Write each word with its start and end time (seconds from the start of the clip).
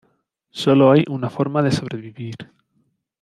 Solo 0.49 0.89
hay 0.91 1.05
una 1.09 1.29
forma 1.29 1.61
de 1.61 1.69
sobrevivir". 1.69 2.33